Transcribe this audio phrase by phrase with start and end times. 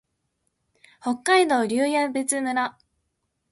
[0.99, 2.55] 北海道留夜別村